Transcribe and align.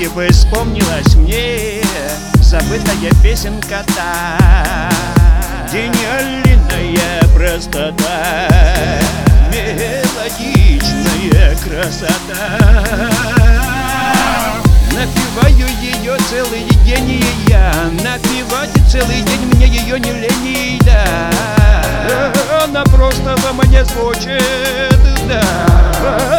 Вроде 0.00 0.14
бы 0.14 0.28
вспомнилась 0.28 1.14
мне 1.14 1.82
забытая 2.40 3.12
песенка 3.22 3.84
та. 3.94 4.88
Гениальная 5.70 7.20
простота 7.34 8.48
Мелодичная 9.52 10.74
красота. 11.56 13.10
Напиваю 14.92 15.68
ее 15.82 16.16
целый 16.30 16.64
день 16.86 17.10
и 17.10 17.24
я 17.50 17.70
Напивать 18.02 18.70
целый 18.90 19.20
день 19.20 19.44
мне 19.54 19.66
ее 19.66 20.00
не 20.00 20.12
лень, 20.12 20.80
да. 20.82 21.30
Она 22.64 22.84
просто 22.84 23.36
во 23.42 23.52
мне 23.52 23.84
звучит, 23.84 24.98
да. 25.28 25.42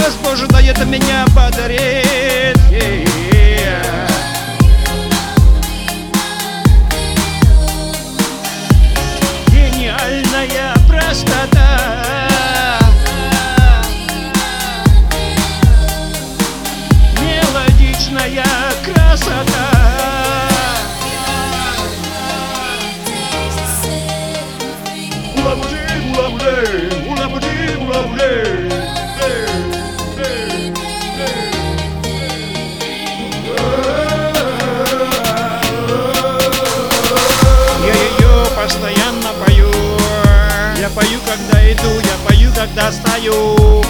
Возможно, 0.00 0.56
это 0.56 0.84
меня 0.84 1.24
подарит 1.36 2.03
постоянно 38.64 39.28
пою. 39.44 39.70
Я 40.80 40.88
пою, 40.88 41.20
когда 41.26 41.70
иду, 41.70 42.00
я 42.00 42.16
пою, 42.26 42.50
когда 42.54 42.90
стою. 42.90 43.82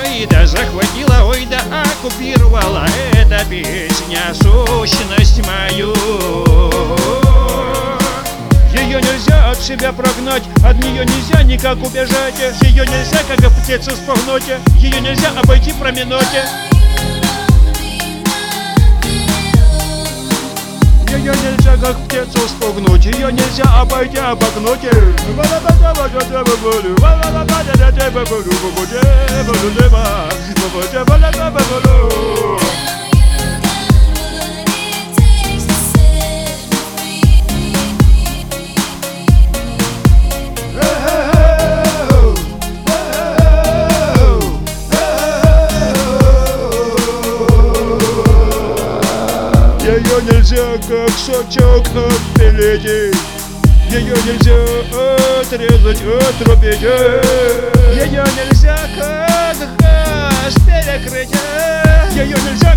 Ой, 0.00 0.26
да 0.30 0.46
захватила, 0.46 1.24
ой, 1.24 1.46
да 1.46 1.62
оккупировала. 1.82 2.86
Эта 3.14 3.44
песня 3.48 4.34
сущность 4.34 5.40
мою 5.46 5.94
от 9.52 9.60
себя 9.60 9.92
прогнать, 9.92 10.42
от 10.64 10.76
нее 10.82 11.04
нельзя 11.04 11.42
никак 11.42 11.76
убежать. 11.84 12.34
Ее 12.62 12.86
нельзя 12.86 13.18
как 13.28 13.52
птицу 13.52 13.90
спугнуть, 13.90 14.44
ее 14.78 15.00
нельзя 15.00 15.30
обойти 15.38 15.72
проминуть 15.72 16.26
Ее 21.08 21.34
нельзя 21.34 21.76
как 21.76 21.98
птицу 22.06 22.48
спугнуть, 22.48 23.04
ее 23.04 23.30
нельзя 23.30 23.64
обойти, 23.80 24.16
обогнуть. 24.16 24.82
Ее 24.82 25.12
нельзя 50.62 50.78
как 50.88 51.10
сочок 51.18 51.86
отпилить 51.88 52.84
Ее 53.90 54.14
нельзя 54.24 54.54
отрезать, 55.40 56.00
отрубить 56.00 56.80
Ее 56.80 58.24
нельзя 58.36 58.78
как 58.98 59.56
газ 59.78 60.54
перекрыть. 60.66 61.34
Ее 62.14 62.36
нельзя 62.48 62.71